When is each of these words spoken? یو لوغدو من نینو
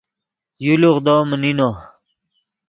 یو 0.65 0.73
لوغدو 0.81 1.15
من 1.29 1.39
نینو 1.43 1.69